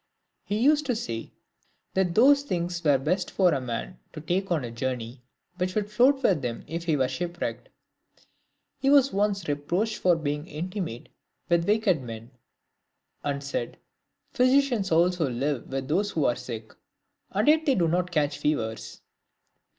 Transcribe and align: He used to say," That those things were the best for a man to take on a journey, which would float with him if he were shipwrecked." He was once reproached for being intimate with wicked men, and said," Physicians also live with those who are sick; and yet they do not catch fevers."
He 0.43 0.57
used 0.57 0.87
to 0.87 0.95
say," 0.95 1.31
That 1.93 2.15
those 2.15 2.41
things 2.41 2.83
were 2.83 2.93
the 2.93 3.03
best 3.05 3.29
for 3.29 3.53
a 3.53 3.61
man 3.61 3.99
to 4.13 4.19
take 4.19 4.49
on 4.51 4.63
a 4.63 4.71
journey, 4.71 5.21
which 5.57 5.75
would 5.75 5.91
float 5.91 6.23
with 6.23 6.43
him 6.43 6.63
if 6.65 6.85
he 6.85 6.97
were 6.97 7.07
shipwrecked." 7.07 7.69
He 8.79 8.89
was 8.89 9.13
once 9.13 9.47
reproached 9.47 9.99
for 9.99 10.15
being 10.15 10.47
intimate 10.47 11.09
with 11.49 11.67
wicked 11.67 12.01
men, 12.01 12.31
and 13.23 13.43
said," 13.43 13.77
Physicians 14.33 14.91
also 14.91 15.29
live 15.29 15.67
with 15.67 15.87
those 15.87 16.09
who 16.09 16.25
are 16.25 16.35
sick; 16.35 16.73
and 17.29 17.47
yet 17.47 17.67
they 17.67 17.75
do 17.75 17.87
not 17.87 18.09
catch 18.09 18.39
fevers." 18.39 19.01